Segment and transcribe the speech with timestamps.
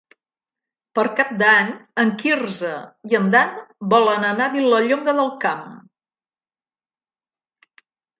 [0.99, 1.67] Per Cap d'Any
[2.03, 2.71] en Quirze
[3.11, 3.51] i en Dan
[3.91, 5.69] volen anar a Vilallonga del Camp.